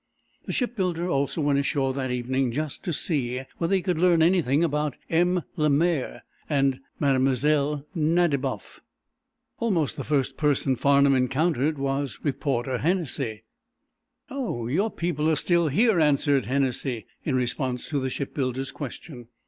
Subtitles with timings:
[0.45, 4.63] The shipbuilder also went ashore that evening, just to see whether he could learn anything
[4.63, 5.43] about M.
[5.57, 7.85] Lemaire and Mlle.
[7.93, 8.79] Nadiboff.
[9.59, 13.43] Almost the first person Farnum encountered was reporter Hennessy.
[14.31, 19.27] "Oh, your people are still here," answered Hennessy, in response to the shipbuilder's question.